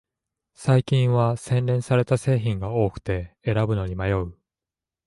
[0.55, 4.35] 最近は洗練された製品が多くて選ぶのに迷う